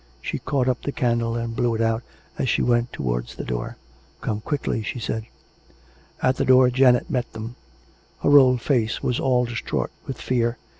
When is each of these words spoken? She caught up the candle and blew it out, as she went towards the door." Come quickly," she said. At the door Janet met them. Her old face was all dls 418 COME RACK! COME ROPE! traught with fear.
She 0.19 0.39
caught 0.39 0.67
up 0.67 0.81
the 0.81 0.91
candle 0.91 1.35
and 1.35 1.55
blew 1.55 1.75
it 1.75 1.79
out, 1.81 2.01
as 2.35 2.49
she 2.49 2.63
went 2.63 2.91
towards 2.91 3.35
the 3.35 3.43
door." 3.43 3.77
Come 4.21 4.41
quickly," 4.41 4.81
she 4.81 4.97
said. 4.97 5.27
At 6.23 6.37
the 6.37 6.45
door 6.45 6.71
Janet 6.71 7.07
met 7.07 7.31
them. 7.33 7.55
Her 8.23 8.35
old 8.35 8.63
face 8.63 9.03
was 9.03 9.19
all 9.19 9.45
dls 9.45 9.59
418 9.61 9.61
COME 9.61 9.61
RACK! 9.61 9.67
COME 9.67 9.77
ROPE! 9.77 9.77
traught 9.91 10.07
with 10.07 10.17
fear. 10.19 10.57